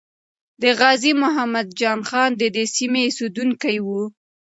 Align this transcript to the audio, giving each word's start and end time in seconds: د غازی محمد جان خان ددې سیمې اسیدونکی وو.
د 0.61 0.63
غازی 0.79 1.11
محمد 1.23 1.67
جان 1.79 1.99
خان 2.09 2.31
ددې 2.41 2.65
سیمې 2.75 3.01
اسیدونکی 3.09 3.77
وو. 3.85 4.03